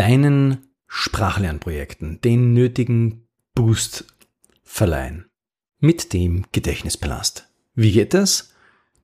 [0.00, 4.06] deinen Sprachlernprojekten den nötigen Boost
[4.62, 5.26] verleihen.
[5.78, 7.50] Mit dem Gedächtnispalast.
[7.74, 8.54] Wie geht das?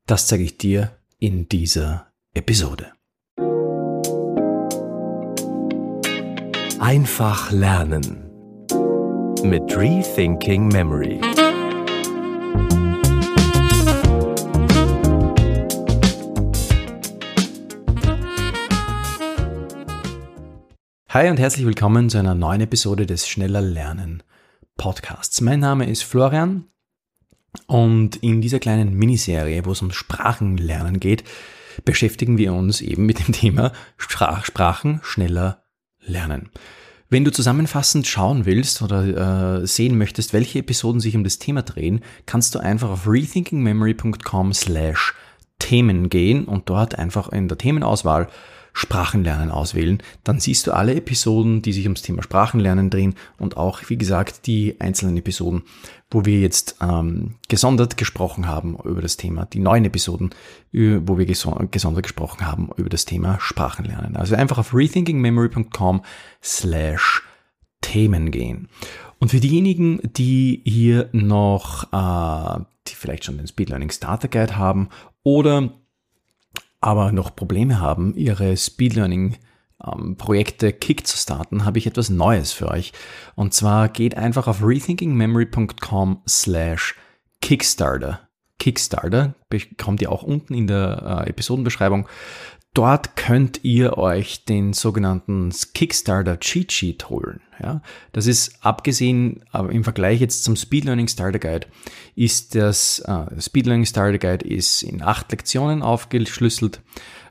[0.06, 2.92] Das zeige ich dir in dieser Episode.
[6.80, 8.30] Einfach lernen
[9.42, 11.20] mit Rethinking Memory.
[21.16, 24.22] Hi und herzlich willkommen zu einer neuen Episode des Schneller Lernen
[24.76, 25.40] Podcasts.
[25.40, 26.64] Mein Name ist Florian
[27.66, 31.24] und in dieser kleinen Miniserie, wo es um Sprachenlernen geht,
[31.86, 35.62] beschäftigen wir uns eben mit dem Thema Sprach Sprachen schneller
[36.00, 36.50] lernen.
[37.08, 41.62] Wenn du zusammenfassend schauen willst oder äh, sehen möchtest, welche Episoden sich um das Thema
[41.62, 45.14] drehen, kannst du einfach auf rethinkingmemory.com slash
[45.58, 48.28] Themen gehen und dort einfach in der Themenauswahl
[48.78, 50.02] Sprachenlernen auswählen.
[50.22, 54.46] Dann siehst du alle Episoden, die sich ums Thema Sprachenlernen drehen und auch, wie gesagt,
[54.46, 55.62] die einzelnen Episoden,
[56.10, 60.34] wo wir jetzt ähm, gesondert gesprochen haben über das Thema, die neuen Episoden,
[60.72, 64.14] wo wir gesondert gesprochen haben über das Thema Sprachenlernen.
[64.14, 66.02] Also einfach auf rethinkingmemory.com
[66.42, 67.22] slash
[67.80, 68.68] Themen gehen.
[69.18, 74.58] Und für diejenigen, die hier noch, äh, die vielleicht schon den Speed Learning Starter Guide
[74.58, 74.90] haben
[75.22, 75.72] oder
[76.80, 79.36] aber noch Probleme haben, ihre Speed Learning
[79.84, 82.92] ähm, Projekte Kick zu starten, habe ich etwas Neues für euch.
[83.34, 86.94] Und zwar geht einfach auf rethinkingmemory.com slash
[87.40, 88.20] Kickstarter.
[88.58, 92.08] Kickstarter bekommt ihr auch unten in der äh, Episodenbeschreibung.
[92.76, 97.40] Dort könnt ihr euch den sogenannten Kickstarter Cheat Sheet holen.
[97.58, 97.80] Ja,
[98.12, 101.68] das ist abgesehen, aber im Vergleich jetzt zum Speed Learning Starter Guide,
[102.16, 106.82] ist das äh, Speed Learning Starter Guide ist in acht Lektionen aufgeschlüsselt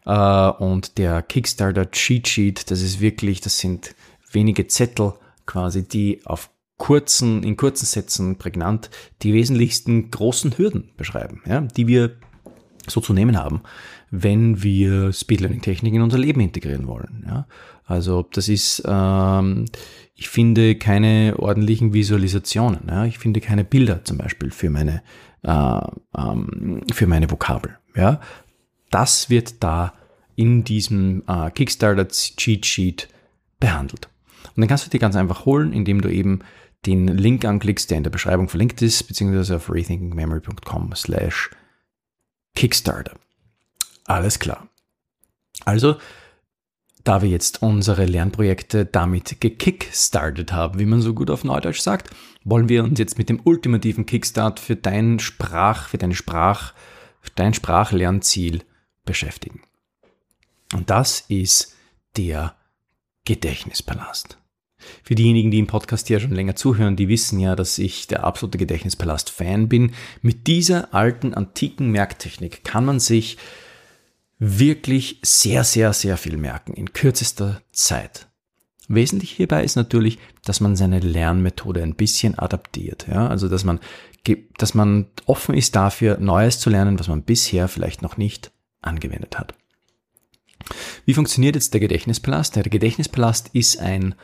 [0.08, 3.94] äh, und der Kickstarter Cheat Sheet, das ist wirklich, das sind
[4.32, 5.14] wenige Zettel
[5.46, 8.90] quasi, die auf kurzen, in kurzen Sätzen prägnant
[9.22, 12.18] die wesentlichsten großen Hürden beschreiben, ja, die wir
[12.88, 13.62] so zu nehmen haben,
[14.12, 17.26] wenn wir Speed Learning Techniken in unser Leben integrieren wollen.
[17.28, 17.48] Ja?
[17.86, 19.66] Also das ist, ähm,
[20.16, 22.88] ich finde keine ordentlichen Visualisationen.
[22.88, 23.06] Ja?
[23.06, 25.02] Ich finde keine Bilder zum Beispiel für meine,
[25.44, 25.82] äh,
[26.18, 27.78] ähm, für meine Vokabel.
[27.96, 28.20] Ja?
[28.92, 29.94] Das wird da
[30.36, 33.08] in diesem äh, Kickstarter Cheat Sheet
[33.60, 34.10] behandelt.
[34.56, 36.40] Und dann kannst du die ganz einfach holen, indem du eben
[36.86, 41.50] den Link anklickst, der in der Beschreibung verlinkt ist, beziehungsweise auf rethinkingmemory.com slash
[42.56, 43.18] Kickstarter.
[44.06, 44.70] Alles klar.
[45.66, 45.98] Also,
[47.04, 52.10] da wir jetzt unsere Lernprojekte damit gekickstartet haben, wie man so gut auf Neudeutsch sagt,
[52.44, 56.74] wollen wir uns jetzt mit dem ultimativen Kickstart für dein Sprach, für deine Sprach,
[57.22, 58.64] für dein Sprachlernziel
[59.06, 59.62] beschäftigen.
[60.74, 61.76] Und das ist
[62.18, 62.56] der
[63.26, 64.38] Gedächtnispalast.
[65.04, 68.24] Für diejenigen, die im Podcast hier schon länger zuhören, die wissen ja, dass ich der
[68.24, 69.94] absolute Gedächtnispalast-Fan bin.
[70.22, 73.38] Mit dieser alten, antiken Merktechnik kann man sich
[74.40, 78.28] wirklich sehr, sehr, sehr viel merken in kürzester Zeit.
[78.88, 83.08] Wesentlich hierbei ist natürlich, dass man seine Lernmethode ein bisschen adaptiert.
[83.08, 83.28] Ja?
[83.28, 83.80] Also, dass man,
[84.58, 88.52] dass man offen ist dafür, Neues zu lernen, was man bisher vielleicht noch nicht
[88.82, 89.56] angewendet hat.
[91.06, 92.56] Wie funktioniert jetzt der Gedächtnispalast?
[92.56, 94.16] Der Gedächtnispalast ist ein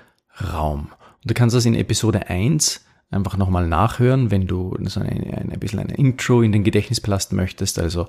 [0.54, 0.92] Raum.
[1.22, 5.60] Und du kannst das in Episode 1 einfach nochmal nachhören, wenn du so ein, ein,
[5.60, 7.78] bisschen ein Intro in den Gedächtnispalast möchtest.
[7.78, 8.08] Also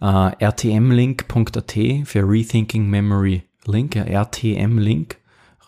[0.00, 1.72] äh, rtmlink.at
[2.04, 5.18] für Rethinking Memory Link, ja, rtmlink,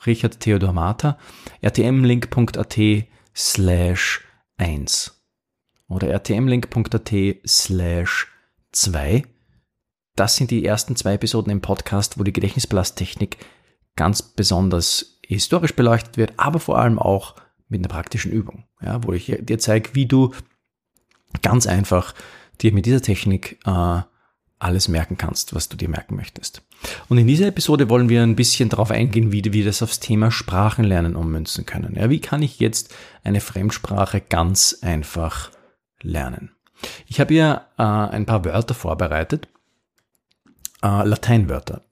[0.06, 1.18] Richard Theodor Martha,
[1.64, 2.78] rtmlink.at
[3.36, 4.24] slash
[4.56, 5.22] 1
[5.88, 7.12] oder rtmlink.at
[7.46, 8.28] slash
[8.72, 9.24] 2.
[10.16, 13.38] Das sind die ersten zwei Episoden im Podcast, wo die Gedächtnisplasttechnik
[13.96, 17.36] ganz besonders historisch beleuchtet wird, aber vor allem auch
[17.70, 20.32] mit einer praktischen Übung, ja, wo ich dir zeige, wie du
[21.42, 22.14] ganz einfach
[22.60, 24.02] dir mit dieser Technik äh,
[24.58, 26.62] alles merken kannst, was du dir merken möchtest.
[27.08, 30.30] Und in dieser Episode wollen wir ein bisschen darauf eingehen, wie wir das aufs Thema
[30.30, 31.94] Sprachenlernen ummünzen können.
[31.96, 35.50] Ja, wie kann ich jetzt eine Fremdsprache ganz einfach
[36.02, 36.50] lernen?
[37.06, 39.48] Ich habe hier äh, ein paar Wörter vorbereitet,
[40.82, 41.82] äh, Lateinwörter.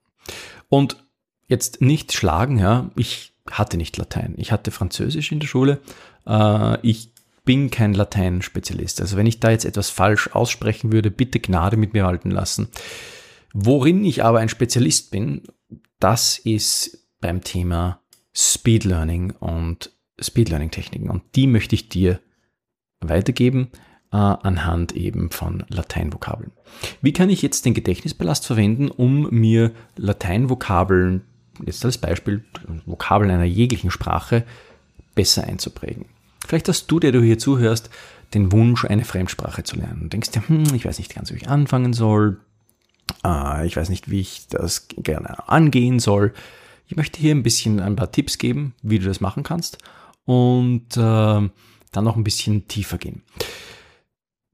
[0.69, 1.03] Und
[1.47, 4.35] jetzt nicht schlagen, ja, ich hatte nicht Latein.
[4.37, 5.81] Ich hatte Französisch in der Schule.
[6.27, 7.13] Äh, ich
[7.45, 9.01] bin kein Latein-Spezialist.
[9.01, 12.69] Also wenn ich da jetzt etwas falsch aussprechen würde, bitte Gnade mit mir walten lassen.
[13.55, 15.43] Worin ich aber ein Spezialist bin,
[15.99, 18.03] das ist beim Thema
[18.35, 19.91] Speed Learning und
[20.21, 21.11] Speed Learning Techniken.
[21.11, 22.21] Und die möchte ich dir
[23.01, 23.71] weitergeben
[24.13, 26.53] äh, anhand eben von Lateinvokabeln.
[27.01, 31.25] Wie kann ich jetzt den Gedächtnispalast verwenden, um mir Lateinvokabeln
[31.65, 32.45] jetzt als Beispiel,
[32.87, 34.45] Vokabeln einer jeglichen Sprache
[35.15, 36.07] besser einzuprägen.
[36.47, 37.91] Vielleicht hast du, der du hier zuhörst,
[38.35, 40.03] den Wunsch, eine Fremdsprache zu lernen.
[40.03, 42.41] Du denkst dir, hm, ich weiß nicht ganz, wie ich anfangen soll.
[43.25, 46.33] Äh, ich weiß nicht, wie ich das gerne angehen soll.
[46.87, 49.79] Ich möchte hier ein bisschen ein paar Tipps geben, wie du das machen kannst
[50.25, 53.23] und äh, dann noch ein bisschen tiefer gehen.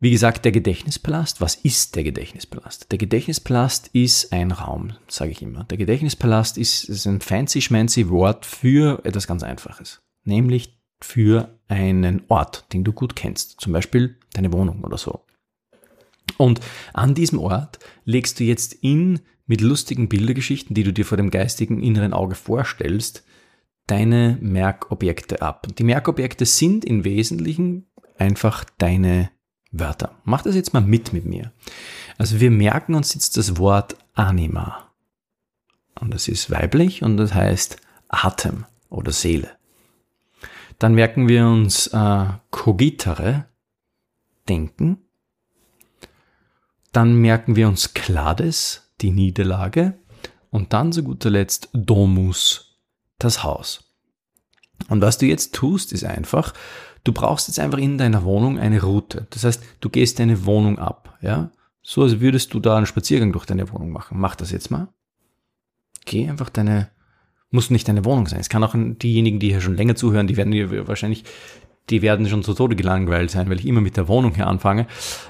[0.05, 2.93] Wie gesagt, der Gedächtnispalast, was ist der Gedächtnispalast?
[2.93, 5.65] Der Gedächtnispalast ist ein Raum, sage ich immer.
[5.65, 12.25] Der Gedächtnispalast ist, ist ein fancy schmancy Wort für etwas ganz Einfaches, nämlich für einen
[12.29, 15.25] Ort, den du gut kennst, zum Beispiel deine Wohnung oder so.
[16.37, 16.61] Und
[16.93, 21.31] an diesem Ort legst du jetzt in mit lustigen Bildergeschichten, die du dir vor dem
[21.31, 23.25] geistigen inneren Auge vorstellst,
[23.87, 25.67] deine Merkobjekte ab.
[25.79, 27.87] Die Merkobjekte sind im Wesentlichen
[28.19, 29.31] einfach deine
[29.79, 30.15] Wörter.
[30.25, 31.53] Mach das jetzt mal mit mit mir.
[32.17, 34.91] Also wir merken uns jetzt das Wort Anima.
[36.01, 37.77] Und das ist weiblich und das heißt
[38.09, 39.51] Atem oder Seele.
[40.79, 43.47] Dann merken wir uns äh, Cogitare,
[44.49, 44.99] Denken.
[46.93, 49.99] Dann merken wir uns Clades, die Niederlage.
[50.51, 52.79] Und dann zu guter Letzt Domus,
[53.19, 53.93] das Haus.
[54.89, 56.53] Und was du jetzt tust, ist einfach,
[57.05, 59.27] du brauchst jetzt einfach in deiner Wohnung eine Route.
[59.31, 61.51] Das heißt, du gehst deine Wohnung ab, ja?
[61.83, 64.19] So als würdest du da einen Spaziergang durch deine Wohnung machen.
[64.19, 64.89] Mach das jetzt mal.
[66.07, 66.89] Geh einfach deine,
[67.51, 68.41] muss nicht deine Wohnung sein.
[68.41, 71.25] Es kann auch diejenigen, die hier schon länger zuhören, die werden hier wahrscheinlich,
[71.91, 74.87] die werden schon zu Tode gelangweilt sein, weil ich immer mit der Wohnung hier anfange.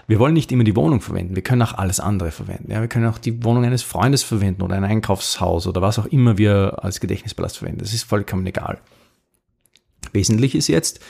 [0.06, 1.34] Wir wollen nicht immer die Wohnung verwenden.
[1.34, 2.70] Wir können auch alles andere verwenden.
[2.70, 6.06] Ja, wir können auch die Wohnung eines Freundes verwenden oder ein Einkaufshaus oder was auch
[6.06, 7.80] immer wir als Gedächtnispalast verwenden.
[7.80, 8.78] Das ist vollkommen egal.
[10.12, 11.00] Wesentlich ist jetzt,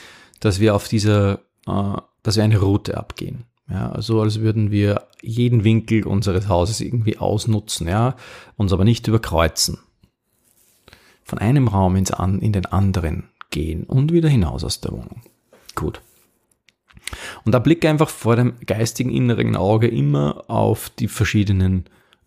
[0.40, 3.44] dass wir auf dieser, äh, dass wir eine Route abgehen.
[3.70, 8.16] Ja, also als würden wir jeden Winkel unseres Hauses irgendwie ausnutzen, ja,
[8.56, 9.78] uns aber nicht überkreuzen.
[11.24, 15.22] Von einem Raum ins an, in den anderen gehen und wieder hinaus aus der Wohnung.
[15.74, 16.02] Gut.
[17.44, 21.84] Und da blicke einfach vor dem geistigen inneren Auge immer auf die verschiedenen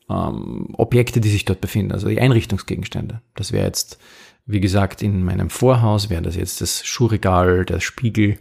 [0.10, 3.22] ähm, Objekte, die sich dort befinden, also die Einrichtungsgegenstände.
[3.36, 4.00] Das wäre jetzt
[4.48, 8.40] wie gesagt, in meinem Vorhaus wäre das jetzt das Schuhregal, der Spiegel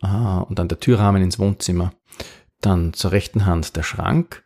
[0.00, 1.92] äh, und dann der Türrahmen ins Wohnzimmer.
[2.60, 4.44] Dann zur rechten Hand der Schrank.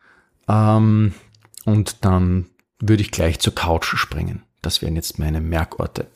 [0.48, 1.12] Ähm,
[1.66, 2.46] und dann
[2.80, 4.42] würde ich gleich zur Couch springen.
[4.62, 6.06] Das wären jetzt meine Merkorte.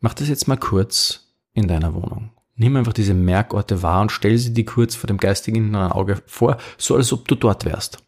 [0.00, 2.30] Mach das jetzt mal kurz in deiner Wohnung.
[2.56, 6.58] Nimm einfach diese Merkorte wahr und stell sie dir kurz vor dem geistigen Auge vor,
[6.78, 8.02] so als ob du dort wärst.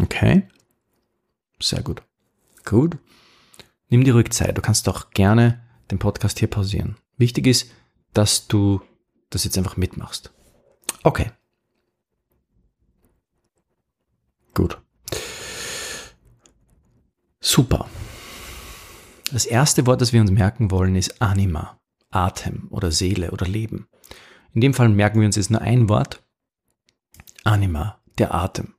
[0.00, 0.46] Okay?
[1.60, 2.02] Sehr gut.
[2.64, 2.98] Gut.
[3.88, 4.56] Nimm dir ruhig Zeit.
[4.56, 6.96] Du kannst auch gerne den Podcast hier pausieren.
[7.16, 7.70] Wichtig ist,
[8.12, 8.80] dass du
[9.30, 10.32] das jetzt einfach mitmachst.
[11.02, 11.30] Okay.
[14.54, 14.80] Gut.
[17.40, 17.88] Super.
[19.32, 21.78] Das erste Wort, das wir uns merken wollen, ist Anima,
[22.10, 23.88] Atem oder Seele oder Leben.
[24.52, 26.24] In dem Fall merken wir uns jetzt nur ein Wort.
[27.44, 28.74] Anima, der Atem.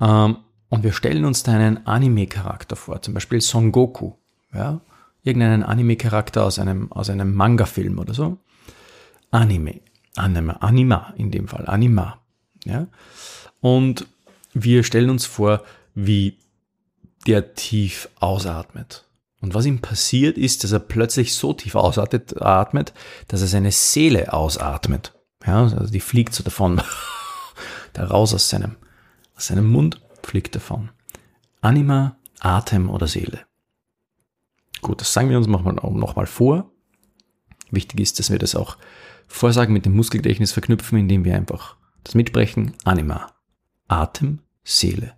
[0.00, 0.38] Ähm,
[0.72, 4.14] und wir stellen uns da einen Anime-Charakter vor, zum Beispiel Son Goku,
[4.54, 4.80] ja,
[5.22, 8.38] irgendeinen Anime-Charakter aus einem, aus einem Manga-Film oder so.
[9.30, 9.82] Anime,
[10.16, 12.22] Anima, Anima in dem Fall, Anima,
[12.64, 12.86] ja.
[13.60, 14.06] Und
[14.54, 15.62] wir stellen uns vor,
[15.94, 16.38] wie
[17.26, 19.04] der tief ausatmet.
[19.42, 22.94] Und was ihm passiert ist, dass er plötzlich so tief ausatmet,
[23.28, 25.12] dass er seine Seele ausatmet.
[25.46, 26.80] Ja, also die fliegt so davon,
[27.92, 28.76] da raus aus seinem,
[29.36, 30.90] aus seinem Mund fliegt davon.
[31.60, 33.40] Anima, Atem oder Seele.
[34.80, 36.70] Gut, das sagen wir uns nochmal noch vor.
[37.70, 38.76] Wichtig ist, dass wir das auch
[39.28, 42.74] Vorsagen mit dem Muskelgedächtnis verknüpfen, indem wir einfach das mitsprechen.
[42.84, 43.32] Anima,
[43.88, 45.14] Atem, Seele.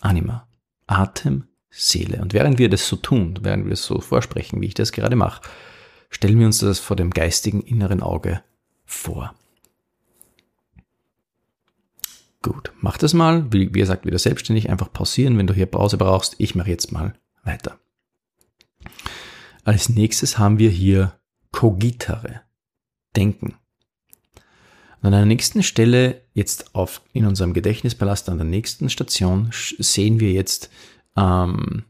[0.00, 0.46] Anima,
[0.86, 2.20] Atem, Seele.
[2.20, 5.16] Und während wir das so tun, während wir es so vorsprechen, wie ich das gerade
[5.16, 5.42] mache,
[6.10, 8.42] stellen wir uns das vor dem geistigen inneren Auge
[8.84, 9.34] vor.
[12.44, 13.50] Gut, mach das mal.
[13.54, 16.34] Wie, wie gesagt, wieder selbstständig, einfach pausieren, wenn du hier Pause brauchst.
[16.36, 17.78] Ich mache jetzt mal weiter.
[19.64, 21.18] Als nächstes haben wir hier
[21.52, 22.42] Cogitare,
[23.16, 23.54] Denken.
[25.00, 30.20] Und an der nächsten Stelle, jetzt auf, in unserem Gedächtnispalast, an der nächsten Station, sehen
[30.20, 30.68] wir jetzt
[31.16, 31.84] ähm,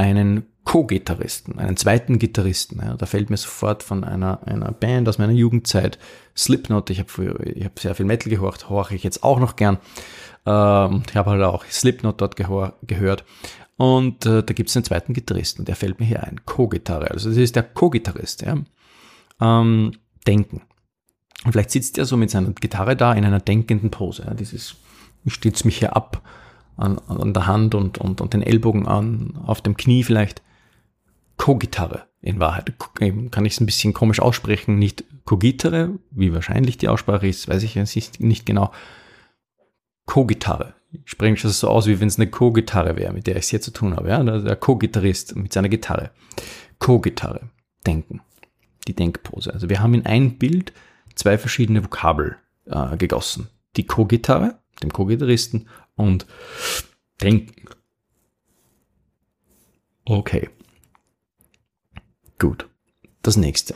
[0.00, 2.80] einen Co-Gitarristen, einen zweiten Gitarristen.
[2.82, 5.98] Ja, da fällt mir sofort von einer, einer Band aus meiner Jugendzeit,
[6.36, 9.78] Slipknot, ich habe hab sehr viel Metal gehört, horche ich jetzt auch noch gern.
[10.46, 13.24] Ähm, ich habe halt auch Slipknot dort gehört.
[13.76, 17.10] Und äh, da gibt es einen zweiten Gitarristen, der fällt mir hier ein, Co-Gitarre.
[17.10, 18.42] Also das ist der Co-Gitarrist.
[18.42, 18.56] Ja.
[19.40, 19.92] Ähm,
[20.26, 20.62] denken.
[21.44, 24.24] Und vielleicht sitzt er so mit seiner Gitarre da in einer denkenden Pose.
[24.26, 24.34] Ja.
[24.34, 24.76] Dieses,
[25.24, 26.22] ich stütze mich hier ab
[26.80, 30.42] an, an der Hand und, und, und den Ellbogen an, auf dem Knie vielleicht.
[31.36, 32.74] Co-Gitarre in Wahrheit.
[33.30, 37.62] Kann ich es ein bisschen komisch aussprechen, nicht Co-Gitarre, wie wahrscheinlich die Aussprache ist, weiß
[37.62, 38.72] ich nicht, nicht genau.
[40.06, 40.74] Co-Gitarre.
[40.92, 43.48] Ich spreche das so aus, wie wenn es eine Co-Gitarre wäre, mit der ich es
[43.48, 44.08] hier zu tun habe.
[44.08, 44.22] Ja?
[44.22, 46.10] Der Co-Gitarrist mit seiner Gitarre.
[46.78, 47.48] Co-Gitarre.
[47.86, 48.20] Denken.
[48.88, 49.52] Die Denkpose.
[49.52, 50.72] Also wir haben in ein Bild
[51.14, 53.48] zwei verschiedene Vokabel äh, gegossen.
[53.76, 55.68] Die Co-Gitarre, dem Co-Gitarristen
[56.00, 56.26] und
[57.20, 57.66] Denken.
[60.04, 60.48] Okay.
[62.38, 62.68] Gut.
[63.22, 63.74] Das nächste.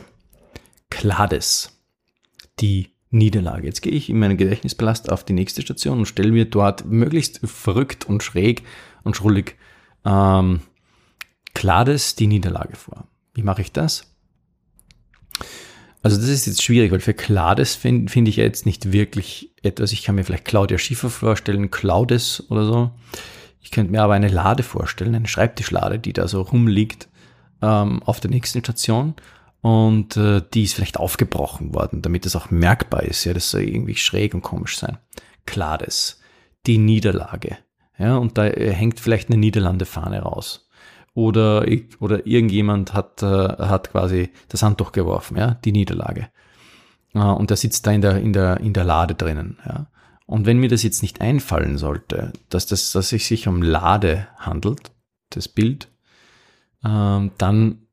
[0.89, 1.79] Klades.
[2.59, 3.67] Die Niederlage.
[3.67, 7.39] Jetzt gehe ich in meinen Gedächtnispalast auf die nächste Station und stelle mir dort möglichst
[7.43, 8.63] verrückt und schräg
[9.03, 9.55] und schrullig
[10.03, 10.61] ähm,
[11.53, 13.07] Klades die Niederlage vor.
[13.33, 14.14] Wie mache ich das?
[16.05, 19.91] Also das ist jetzt schwierig, weil für Klades finde find ich jetzt nicht wirklich etwas.
[19.91, 22.91] Ich kann mir vielleicht Claudia Schiffer vorstellen, Claudes oder so.
[23.59, 27.07] Ich könnte mir aber eine Lade vorstellen, eine Schreibtischlade, die da so rumliegt
[27.63, 29.15] ähm, auf der nächsten Station
[29.61, 33.25] und äh, die ist vielleicht aufgebrochen worden, damit es auch merkbar ist.
[33.25, 34.99] Ja, das soll irgendwie schräg und komisch sein.
[35.47, 36.21] Klades,
[36.67, 37.57] die Niederlage.
[37.97, 40.64] Ja, und da äh, hängt vielleicht eine Niederlande-Fahne raus.
[41.15, 41.65] Oder,
[41.99, 46.27] oder irgendjemand hat, äh, hat quasi das Handtuch geworfen, ja, die Niederlage.
[47.13, 49.87] Äh, und der sitzt da in der, in der, in der Lade drinnen, ja.
[50.27, 54.27] Und wenn mir das jetzt nicht einfallen sollte, dass das, dass es sich um Lade
[54.37, 54.91] handelt,
[55.29, 55.87] das Bild,
[56.83, 57.87] ähm, dann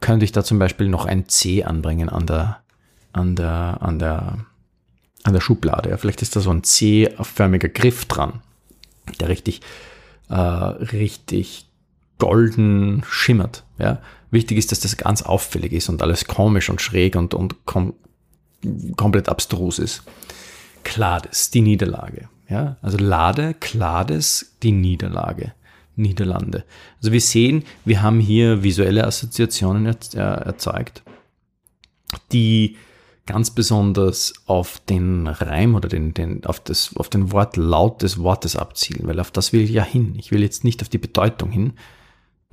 [0.00, 2.62] könnte ich da zum Beispiel noch ein C anbringen an der,
[3.12, 4.38] an der, an der,
[5.22, 5.90] an der Schublade.
[5.90, 8.42] Ja, vielleicht ist da so ein C-förmiger Griff dran,
[9.20, 9.60] der richtig,
[10.28, 11.71] äh, richtig
[12.22, 13.64] golden schimmert.
[13.78, 14.00] Ja.
[14.30, 17.94] Wichtig ist, dass das ganz auffällig ist und alles komisch und schräg und, und kom
[18.96, 20.04] komplett abstrus ist.
[20.84, 22.28] Klades, die Niederlage.
[22.48, 22.76] Ja.
[22.80, 25.52] Also Lade, Klades, die Niederlage.
[25.96, 26.64] Niederlande.
[26.98, 31.02] Also wir sehen, wir haben hier visuelle Assoziationen erzeugt,
[32.30, 32.76] die
[33.26, 38.56] ganz besonders auf den Reim oder den, den, auf, das, auf den Wortlaut des Wortes
[38.56, 40.14] abzielen, weil auf das will ich ja hin.
[40.16, 41.72] Ich will jetzt nicht auf die Bedeutung hin,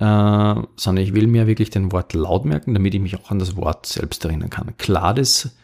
[0.00, 3.56] äh, sondern ich will mir wirklich den Wortlaut merken, damit ich mich auch an das
[3.56, 4.76] Wort selbst erinnern kann.
[4.78, 5.56] Klades,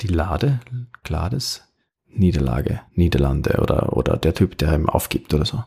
[0.00, 0.60] die Lade,
[1.02, 1.64] Klades,
[2.06, 5.64] Niederlage, Niederlande oder, oder der Typ, der ihm aufgibt oder so.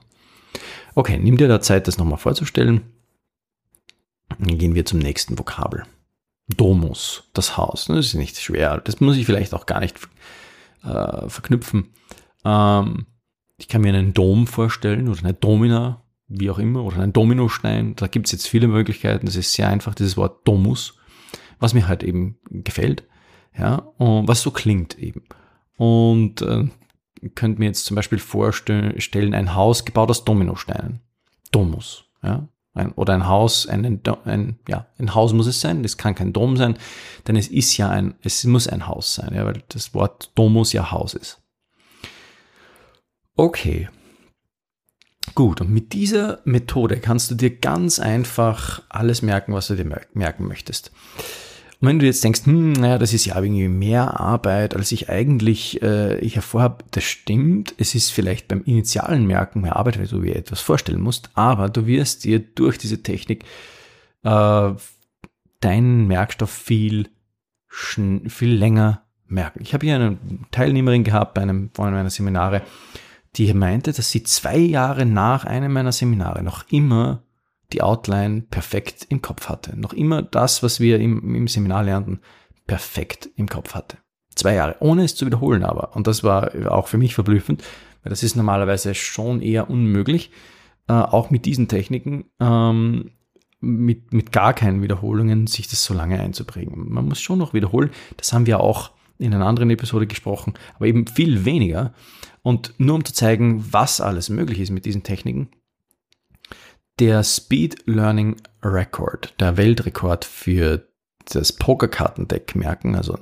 [0.96, 2.82] Okay, nimm dir da Zeit, das nochmal vorzustellen.
[4.30, 5.84] Dann gehen wir zum nächsten Vokabel.
[6.48, 7.86] Domus, das Haus.
[7.86, 8.80] Das ist nicht schwer.
[8.80, 9.98] Das muss ich vielleicht auch gar nicht
[10.84, 11.90] äh, verknüpfen.
[12.46, 13.08] Ähm,
[13.58, 17.96] ich kann mir einen Dom vorstellen oder eine Domina, wie auch immer, oder einen Dominostein.
[17.96, 19.26] Da gibt es jetzt viele Möglichkeiten.
[19.26, 20.98] Das ist sehr einfach, dieses Wort Domus,
[21.60, 23.04] was mir halt eben gefällt.
[23.58, 25.24] Ja, und was so klingt eben.
[25.78, 26.66] Und äh,
[27.34, 31.02] könnte mir jetzt zum Beispiel vorstellen, ein Haus gebaut aus Dominosteinen.
[31.52, 32.48] Domus, ja.
[32.74, 36.32] Ein, oder ein Haus, ein, ein, ja, ein Haus muss es sein, das kann kein
[36.32, 36.78] Dom sein,
[37.28, 40.74] denn es ist ja ein, es muss ein Haus sein, ja, weil das Wort Domus
[40.74, 41.42] ja Haus ist.
[43.36, 43.90] Okay.
[45.38, 49.86] Gut, und mit dieser Methode kannst du dir ganz einfach alles merken, was du dir
[49.86, 50.92] merken möchtest.
[51.80, 55.10] Und wenn du jetzt denkst, hm, naja, das ist ja irgendwie mehr Arbeit, als ich
[55.10, 56.40] eigentlich äh, ich
[56.90, 57.76] das stimmt.
[57.78, 61.70] Es ist vielleicht beim initialen Merken mehr Arbeit, weil du dir etwas vorstellen musst, aber
[61.70, 63.44] du wirst dir durch diese Technik
[64.24, 64.72] äh,
[65.60, 67.10] deinen Merkstoff viel,
[67.70, 69.60] viel länger merken.
[69.62, 70.18] Ich habe hier eine
[70.50, 72.64] Teilnehmerin gehabt bei einem, einem meiner Seminare,
[73.38, 77.24] die meinte, dass sie zwei Jahre nach einem meiner Seminare noch immer
[77.74, 79.78] die Outline perfekt im Kopf hatte.
[79.78, 82.22] Noch immer das, was wir im, im Seminar lernten,
[82.66, 83.98] perfekt im Kopf hatte.
[84.36, 85.96] Zwei Jahre, ohne es zu wiederholen aber.
[85.96, 87.64] Und das war auch für mich verblüffend,
[88.04, 90.32] weil das ist normalerweise schon eher unmöglich,
[90.88, 93.12] äh, auch mit diesen Techniken, ähm,
[93.60, 96.92] mit, mit gar keinen Wiederholungen, sich das so lange einzuprägen.
[96.92, 97.90] Man muss schon noch wiederholen.
[98.16, 101.94] Das haben wir auch in einer anderen Episode gesprochen, aber eben viel weniger.
[102.44, 105.50] Und nur um zu zeigen, was alles möglich ist mit diesen Techniken,
[107.00, 110.88] der Speed Learning Record, der Weltrekord für
[111.26, 112.96] das Pokerkartendeck merken.
[112.96, 113.18] Also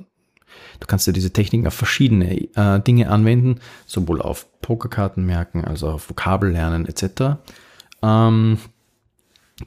[0.80, 5.90] du kannst dir diese Techniken auf verschiedene äh, Dinge anwenden, sowohl auf Pokerkarten merken, also
[5.90, 7.38] auf Vokabellernen etc.
[8.02, 8.58] Ähm,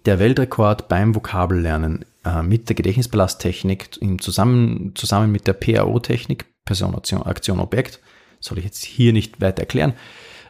[0.06, 2.06] der Weltrekord beim Vokabellernen
[2.44, 8.00] mit der Gedächtnisbelasttechnik zusammen, zusammen mit der PAO-Technik, Person, Aktion, Aktion, Objekt,
[8.40, 9.94] soll ich jetzt hier nicht weiter erklären,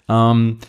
[0.07, 0.59] ähm,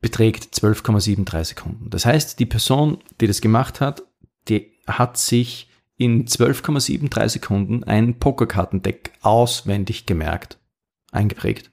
[0.00, 1.90] beträgt 12,73 Sekunden.
[1.90, 4.02] Das heißt, die Person, die das gemacht hat,
[4.48, 10.58] die hat sich in 12,73 Sekunden ein Pokerkartendeck auswendig gemerkt,
[11.10, 11.70] eingeprägt.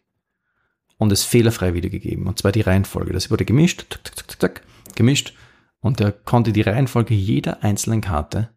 [0.98, 2.28] und es fehlerfrei wiedergegeben.
[2.28, 3.14] Und zwar die Reihenfolge.
[3.14, 4.62] Das wurde gemischt, tuk, tuk, tuk,
[4.96, 5.34] gemischt
[5.82, 8.50] und er konnte die Reihenfolge jeder einzelnen Karte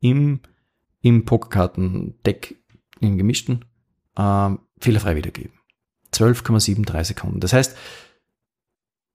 [0.00, 0.40] im,
[1.00, 2.56] im Pokerkartendeck,
[3.00, 3.64] im gemischten,
[4.16, 5.52] äh, fehlerfrei wiedergeben.
[6.12, 7.40] 12,73 Sekunden.
[7.40, 7.76] Das heißt,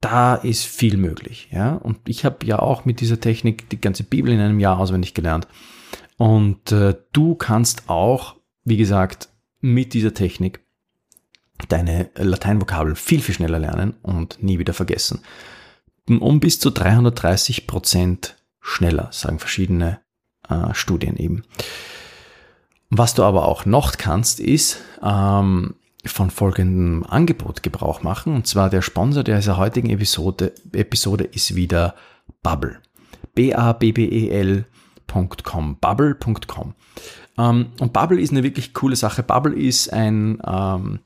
[0.02, 1.50] da ist viel möglich.
[1.52, 1.76] Ja?
[1.76, 5.14] Und ich habe ja auch mit dieser Technik die ganze Bibel in einem Jahr auswendig
[5.14, 5.48] gelernt.
[6.18, 9.30] Und äh, du kannst auch, wie gesagt,
[9.62, 10.60] mit dieser Technik
[11.70, 15.22] deine Lateinvokabel viel, viel schneller lernen und nie wieder vergessen.
[16.08, 20.02] Um bis zu 330 Prozent schneller, sagen verschiedene
[20.50, 21.44] äh, Studien eben.
[22.90, 28.36] Was du aber auch noch kannst, ist ähm, von folgendem Angebot Gebrauch machen.
[28.36, 31.96] Und zwar der Sponsor dieser heutigen Episode, Episode ist wieder
[32.44, 32.80] Bubble.
[33.36, 34.68] B-A-B-B-E-L.com.
[35.80, 36.76] Bubble.com.
[37.38, 39.24] Ähm, und Bubble ist eine wirklich coole Sache.
[39.24, 41.00] Bubble ist ein, ähm,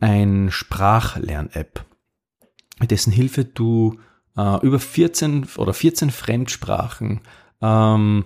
[0.00, 1.84] ein Sprachlern-App,
[2.80, 4.00] mit dessen Hilfe du
[4.36, 7.20] äh, über 14 oder 14 Fremdsprachen
[7.60, 8.24] ähm,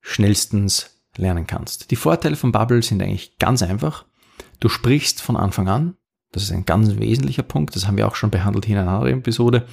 [0.00, 1.90] schnellstens lernen kannst.
[1.90, 4.04] Die Vorteile von Bubble sind eigentlich ganz einfach.
[4.58, 5.96] Du sprichst von Anfang an.
[6.32, 7.74] Das ist ein ganz wesentlicher Punkt.
[7.74, 9.66] Das haben wir auch schon behandelt hier in einer anderen Episode.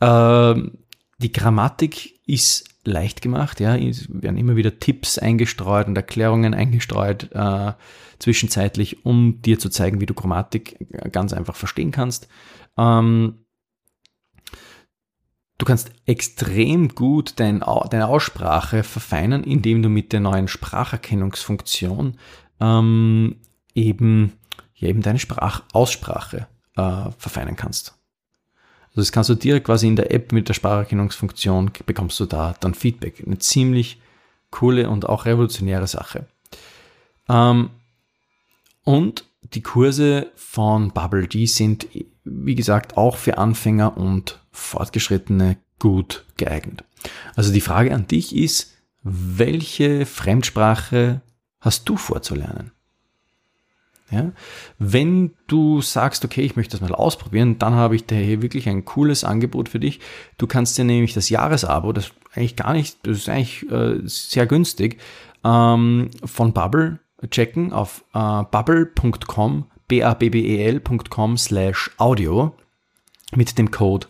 [0.00, 0.78] Ähm,
[1.18, 3.60] die Grammatik ist leicht gemacht.
[3.60, 7.72] Ja, es werden immer wieder Tipps eingestreut und Erklärungen eingestreut äh,
[8.18, 12.28] zwischenzeitlich, um dir zu zeigen, wie du Grammatik ganz einfach verstehen kannst.
[12.78, 13.44] Ähm,
[15.58, 22.16] Du kannst extrem gut dein, deine Aussprache verfeinern, indem du mit der neuen Spracherkennungsfunktion
[22.60, 23.36] ähm,
[23.74, 24.34] eben,
[24.76, 27.98] ja, eben deine Sprachaussprache äh, verfeinern kannst.
[28.90, 32.54] Also das kannst du direkt quasi in der App mit der Spracherkennungsfunktion bekommst du da
[32.60, 33.24] dann Feedback.
[33.26, 34.00] Eine ziemlich
[34.50, 36.28] coole und auch revolutionäre Sache.
[37.28, 37.70] Ähm,
[38.84, 41.88] und die Kurse von Bubble, die sind,
[42.30, 46.84] wie gesagt, auch für Anfänger und Fortgeschrittene gut geeignet.
[47.36, 51.22] Also die Frage an dich ist, welche Fremdsprache
[51.60, 52.72] hast du vorzulernen?
[54.10, 54.32] Ja?
[54.78, 58.68] Wenn du sagst, okay, ich möchte das mal ausprobieren, dann habe ich da hier wirklich
[58.68, 60.00] ein cooles Angebot für dich.
[60.38, 64.46] Du kannst dir nämlich das Jahresabo, das eigentlich gar nicht, das ist eigentlich äh, sehr
[64.46, 64.98] günstig,
[65.44, 67.00] ähm, von Bubble
[67.30, 72.54] checken auf äh, bubble.com, b-a-b-b-e-l.com slash audio
[73.34, 74.06] mit dem Code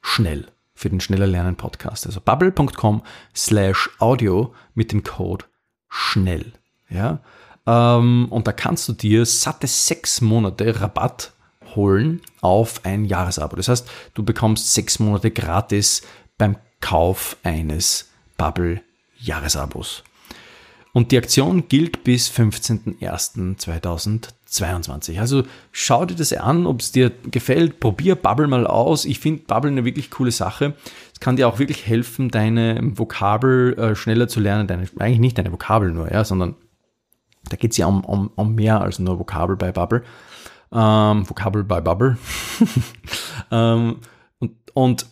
[0.00, 2.06] schnell für den schneller lernen Podcast.
[2.06, 3.02] Also bubble.com
[3.34, 5.44] slash audio mit dem Code
[5.88, 6.52] schnell.
[6.88, 7.20] Ja,
[7.66, 11.32] ähm, und da kannst du dir satte sechs Monate Rabatt
[11.74, 13.56] holen auf ein Jahresabo.
[13.56, 16.02] Das heißt, du bekommst sechs Monate gratis
[16.38, 18.80] beim Kauf eines Bubble
[19.18, 20.02] Jahresabos.
[20.98, 25.20] Und die Aktion gilt bis 15.01.2022.
[25.20, 27.78] Also schau dir das an, ob es dir gefällt.
[27.78, 29.04] Probier Bubble mal aus.
[29.04, 30.74] Ich finde Bubble eine wirklich coole Sache.
[31.12, 34.66] Es kann dir auch wirklich helfen, deine Vokabel äh, schneller zu lernen.
[34.66, 36.56] Deine, eigentlich nicht deine Vokabel nur, ja, sondern
[37.48, 40.02] da geht es ja um, um, um mehr als nur Vokabel bei Bubble.
[40.72, 42.18] Ähm, Vokabel bei Bubble.
[43.52, 43.98] ähm,
[44.40, 45.06] und, und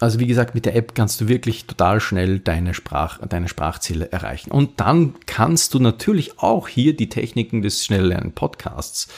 [0.00, 4.10] also wie gesagt, mit der App kannst du wirklich total schnell deine, Sprach, deine Sprachziele
[4.10, 4.50] erreichen.
[4.50, 9.08] Und dann kannst du natürlich auch hier die Techniken des Schnelllernen-Podcasts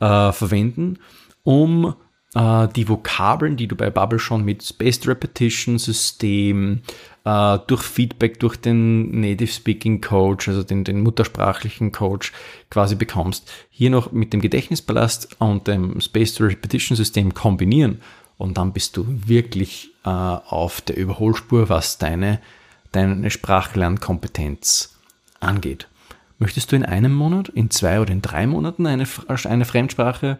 [0.00, 0.98] äh, verwenden,
[1.44, 1.94] um
[2.34, 6.82] äh, die Vokabeln, die du bei Bubble schon mit Spaced Repetition System,
[7.24, 12.32] äh, durch Feedback durch den Native Speaking Coach, also den, den muttersprachlichen Coach
[12.70, 18.00] quasi bekommst, hier noch mit dem Gedächtnispalast und dem Spaced Repetition System kombinieren
[18.36, 22.40] und dann bist du wirklich äh, auf der Überholspur, was deine,
[22.92, 24.96] deine Sprachlernkompetenz
[25.40, 25.88] angeht.
[26.38, 29.06] Möchtest du in einem Monat, in zwei oder in drei Monaten eine,
[29.44, 30.38] eine Fremdsprache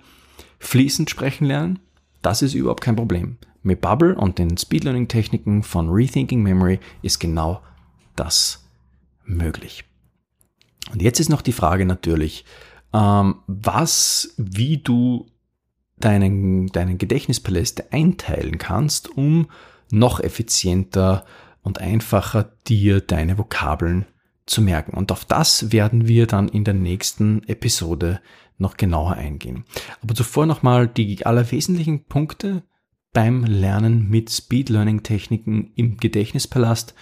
[0.59, 1.79] fließend sprechen lernen?
[2.21, 3.37] Das ist überhaupt kein Problem.
[3.63, 7.63] Mit Bubble und den Speedlearning-Techniken von Rethinking Memory ist genau
[8.17, 8.65] das
[9.25, 9.85] möglich.
[10.93, 12.45] Und jetzt ist noch die Frage natürlich,
[12.93, 15.27] ähm, was, wie du
[15.97, 19.49] deinen, deinen Gedächtnispaläste einteilen kannst, um
[19.91, 21.25] noch effizienter
[21.63, 24.07] und einfacher dir deine Vokabeln
[24.47, 24.97] zu merken.
[24.97, 28.21] Und auf das werden wir dann in der nächsten Episode
[28.59, 29.65] noch genauer eingehen.
[30.03, 32.63] Aber zuvor nochmal die allerwesentlichen Punkte
[33.13, 36.95] beim Lernen mit Speed Learning Techniken im Gedächtnispalast.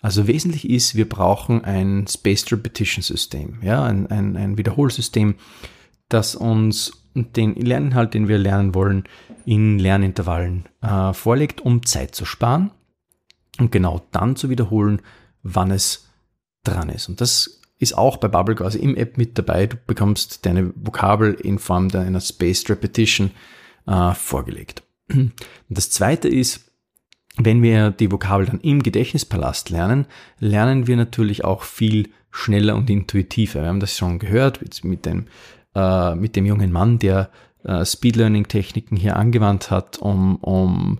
[0.00, 5.36] Also wesentlich ist, wir brauchen ein Spaced Repetition System, ja, ein, ein, ein Wiederholsystem,
[6.10, 9.04] das uns den Lerninhalt, den wir lernen wollen,
[9.44, 12.70] in Lernintervallen äh, vorlegt, um Zeit zu sparen
[13.58, 15.00] und genau dann zu wiederholen,
[15.42, 16.08] wann es
[16.64, 17.08] dran ist.
[17.08, 19.66] Und das ist auch bei Bubble quasi im App mit dabei.
[19.66, 23.30] Du bekommst deine Vokabel in Form einer Spaced Repetition
[23.86, 24.82] äh, vorgelegt.
[25.08, 25.32] Und
[25.68, 26.72] das zweite ist,
[27.36, 30.06] wenn wir die Vokabel dann im Gedächtnispalast lernen,
[30.38, 33.62] lernen wir natürlich auch viel schneller und intuitiver.
[33.62, 35.26] Wir haben das schon gehört mit dem,
[35.74, 37.30] äh, mit dem jungen Mann, der
[37.64, 40.98] äh, Speed Learning Techniken hier angewandt hat, um, um,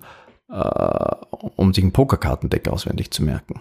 [0.51, 1.17] äh,
[1.57, 3.61] um sich ein Pokerkartendeck auswendig zu merken.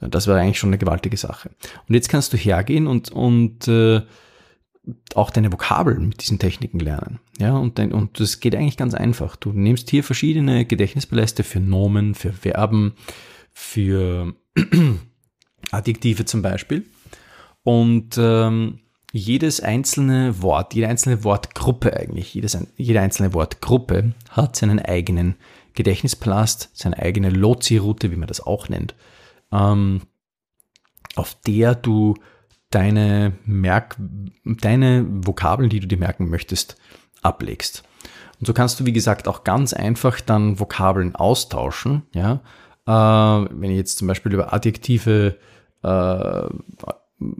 [0.00, 1.50] Das war eigentlich schon eine gewaltige Sache.
[1.88, 4.02] Und jetzt kannst du hergehen und, und äh,
[5.14, 7.18] auch deine Vokabeln mit diesen Techniken lernen.
[7.38, 9.36] Ja, und, dein, und das geht eigentlich ganz einfach.
[9.36, 12.94] Du nimmst hier verschiedene Gedächtnispaläste für Nomen, für Verben,
[13.52, 14.34] für
[15.70, 16.84] Adjektive zum Beispiel.
[17.62, 18.80] Und ähm,
[19.12, 25.36] jedes einzelne Wort, jede einzelne Wortgruppe eigentlich, jedes, jede einzelne Wortgruppe hat seinen eigenen
[25.74, 28.94] Gedächtnispalast, seine eigene Lozi-Route, wie man das auch nennt,
[29.52, 30.02] ähm,
[31.14, 32.14] auf der du
[32.70, 33.96] deine, Merk
[34.44, 36.76] deine Vokabeln, die du dir merken möchtest,
[37.22, 37.84] ablegst.
[38.38, 42.02] Und so kannst du, wie gesagt, auch ganz einfach dann Vokabeln austauschen.
[42.12, 42.40] Ja?
[42.86, 45.38] Äh, wenn ich jetzt zum Beispiel über Adjektive,
[45.82, 46.42] äh,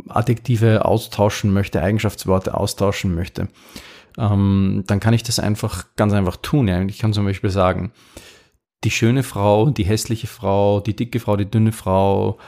[0.08, 3.48] Adjektive austauschen möchte, Eigenschaftsworte austauschen möchte,
[4.18, 6.68] ähm, dann kann ich das einfach ganz einfach tun.
[6.68, 6.82] Ja?
[6.82, 7.92] Ich kann zum Beispiel sagen,
[8.84, 12.38] die schöne Frau, die hässliche Frau, die dicke Frau, die dünne Frau,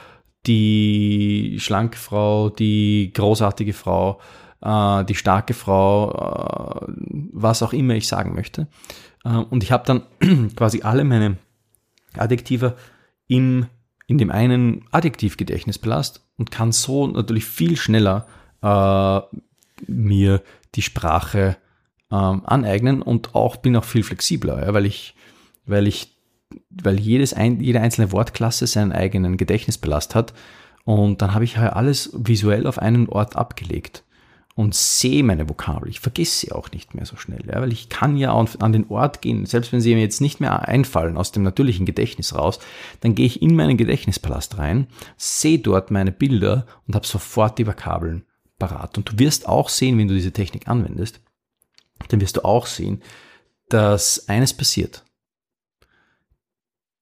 [0.47, 4.19] die schlanke Frau, die großartige Frau,
[4.61, 6.93] äh, die starke Frau, äh,
[7.33, 8.67] was auch immer ich sagen möchte.
[9.23, 10.03] Äh, und ich habe dann
[10.55, 11.37] quasi alle meine
[12.17, 12.75] Adjektive
[13.27, 13.67] im,
[14.09, 18.25] in dem einen Adjektivgedächtnispalast und kann so natürlich viel schneller
[18.63, 19.19] äh,
[19.87, 20.41] mir
[20.73, 21.57] die Sprache
[22.11, 25.15] ähm, aneignen und auch bin auch viel flexibler, ja, weil ich,
[25.67, 26.15] weil ich
[26.71, 30.33] weil jedes ein, jede einzelne Wortklasse seinen eigenen Gedächtnispalast hat.
[30.85, 34.03] Und dann habe ich halt alles visuell auf einen Ort abgelegt
[34.59, 35.87] und sehe meine Vokabel.
[35.87, 38.89] Ich vergesse sie auch nicht mehr so schnell, ja, weil ich kann ja an den
[38.89, 42.59] Ort gehen, selbst wenn sie mir jetzt nicht mehr einfallen aus dem natürlichen Gedächtnis raus,
[42.99, 47.67] dann gehe ich in meinen Gedächtnispalast rein, sehe dort meine Bilder und habe sofort die
[47.67, 48.25] Vokabeln
[48.57, 48.97] parat.
[48.97, 51.21] Und du wirst auch sehen, wenn du diese Technik anwendest,
[52.09, 53.01] dann wirst du auch sehen,
[53.69, 55.05] dass eines passiert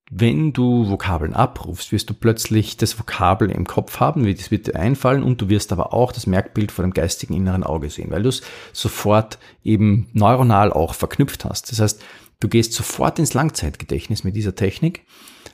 [0.09, 4.75] wenn du Vokabeln abrufst, wirst du plötzlich das Vokabel im Kopf haben, das wird dir
[4.75, 8.23] einfallen und du wirst aber auch das Merkbild vor dem geistigen inneren Auge sehen, weil
[8.23, 8.41] du es
[8.71, 11.71] sofort eben neuronal auch verknüpft hast.
[11.71, 12.01] Das heißt,
[12.39, 15.05] du gehst sofort ins Langzeitgedächtnis mit dieser Technik.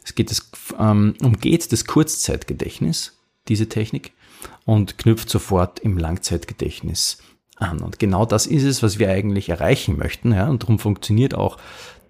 [0.03, 4.11] Es geht das, ähm, umgeht das Kurzzeitgedächtnis, diese Technik,
[4.65, 7.17] und knüpft sofort im Langzeitgedächtnis
[7.55, 7.81] an.
[7.81, 10.31] Und genau das ist es, was wir eigentlich erreichen möchten.
[10.31, 10.47] Ja?
[10.47, 11.57] Und darum funktioniert auch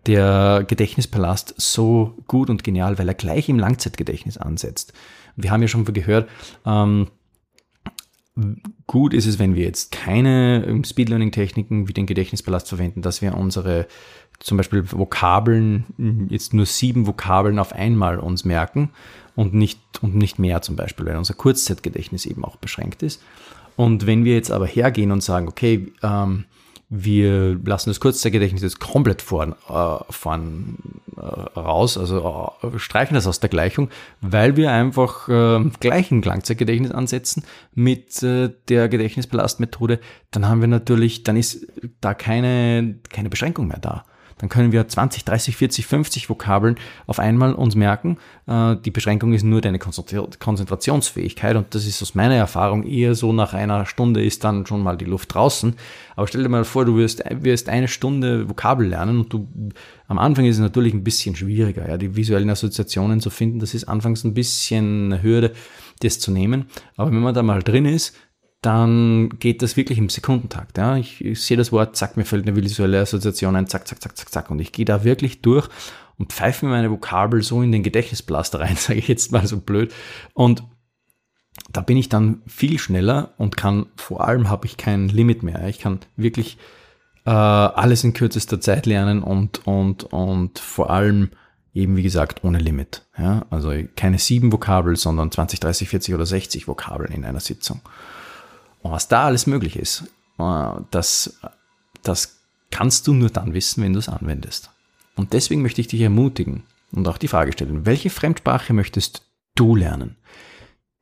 [0.05, 4.93] der Gedächtnispalast so gut und genial, weil er gleich im Langzeitgedächtnis ansetzt.
[5.35, 6.29] Wir haben ja schon gehört,
[6.65, 7.07] ähm,
[8.87, 13.01] gut ist es, wenn wir jetzt keine ähm, Speed Learning Techniken wie den Gedächtnispalast verwenden,
[13.01, 13.87] dass wir unsere
[14.39, 18.89] zum Beispiel Vokabeln, jetzt nur sieben Vokabeln auf einmal uns merken
[19.35, 23.21] und nicht, und nicht mehr zum Beispiel, weil unser Kurzzeitgedächtnis eben auch beschränkt ist.
[23.75, 26.45] Und wenn wir jetzt aber hergehen und sagen, okay, ähm,
[26.95, 30.77] wir lassen das Kurzzeitgedächtnis jetzt komplett vorn, äh, vorn
[31.17, 31.21] äh,
[31.59, 33.89] raus, also äh, streichen das aus der Gleichung,
[34.21, 40.67] weil wir einfach äh, gleich ein Langzeitgedächtnis ansetzen mit äh, der Gedächtnispalastmethode, dann haben wir
[40.67, 41.65] natürlich, dann ist
[41.99, 44.05] da keine, keine Beschränkung mehr da
[44.43, 46.75] dann können wir 20, 30, 40, 50 Vokabeln
[47.07, 48.17] auf einmal uns merken.
[48.45, 53.31] Äh, die Beschränkung ist nur deine Konzentrationsfähigkeit und das ist aus meiner Erfahrung eher so,
[53.31, 55.77] nach einer Stunde ist dann schon mal die Luft draußen.
[56.17, 59.47] Aber stell dir mal vor, du wirst, wirst eine Stunde Vokabel lernen und du,
[60.09, 63.59] am Anfang ist es natürlich ein bisschen schwieriger, ja, die visuellen Assoziationen zu finden.
[63.59, 65.53] Das ist anfangs ein bisschen eine Hürde,
[66.01, 66.65] das zu nehmen.
[66.97, 68.13] Aber wenn man da mal drin ist,
[68.65, 70.77] dann geht das wirklich im Sekundentakt.
[70.77, 70.97] Ja.
[70.97, 74.17] Ich, ich sehe das Wort, zack, mir fällt eine visuelle Assoziation ein, zack, zack, zack,
[74.17, 74.49] zack, zack.
[74.49, 75.67] Und ich gehe da wirklich durch
[76.17, 79.59] und pfeife mir meine Vokabel so in den Gedächtnisblaster rein, sage ich jetzt mal so
[79.59, 79.93] blöd.
[80.33, 80.63] Und
[81.71, 85.67] da bin ich dann viel schneller und kann, vor allem habe ich kein Limit mehr.
[85.67, 86.57] Ich kann wirklich
[87.25, 91.29] äh, alles in kürzester Zeit lernen und, und, und vor allem
[91.73, 93.05] eben, wie gesagt, ohne Limit.
[93.17, 93.45] Ja?
[93.49, 97.81] Also keine sieben Vokabel, sondern 20, 30, 40 oder 60 Vokabeln in einer Sitzung.
[98.83, 100.03] Was da alles möglich ist,
[100.37, 101.39] äh, das,
[102.03, 104.69] das kannst du nur dann wissen, wenn du es anwendest.
[105.15, 109.75] Und deswegen möchte ich dich ermutigen und auch die Frage stellen, welche Fremdsprache möchtest du
[109.75, 110.17] lernen?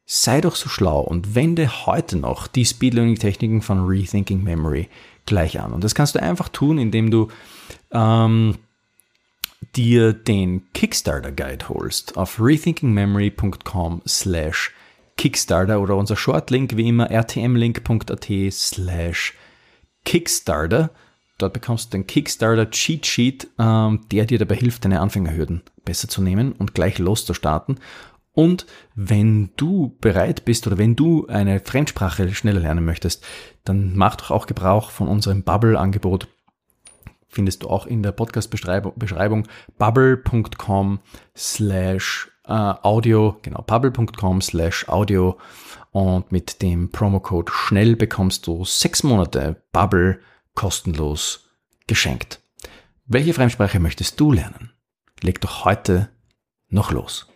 [0.06, 4.90] Sei doch so schlau und wende heute noch die Speed Learning Techniken von Rethinking Memory
[5.26, 5.72] gleich an.
[5.72, 7.30] Und das kannst du einfach tun, indem du
[7.92, 8.58] ähm,
[9.76, 14.74] dir den Kickstarter Guide holst auf rethinkingmemory.com slash
[15.22, 19.36] Kickstarter oder unser Shortlink wie immer rtmlink.at slash
[20.04, 20.90] Kickstarter.
[21.38, 26.08] Dort bekommst du den Kickstarter Cheat Sheet, ähm, der dir dabei hilft, deine Anfängerhürden besser
[26.08, 27.80] zu nehmen und gleich loszustarten.
[28.32, 33.24] Und wenn du bereit bist oder wenn du eine Fremdsprache schneller lernen möchtest,
[33.64, 36.30] dann mach doch auch Gebrauch von unserem Bubble-Angebot.
[37.28, 41.00] Findest du auch in der Podcast-Beschreibung bubble.com
[41.38, 45.38] slash äh, audio, genau, bubble.com slash audio
[45.92, 50.20] und mit dem Promocode schnell bekommst du sechs Monate Bubble
[50.54, 51.50] kostenlos
[51.88, 52.42] geschenkt.
[53.06, 54.74] Welche Fremdsprache möchtest du lernen?
[55.22, 56.10] Leg doch heute
[56.70, 57.28] noch los.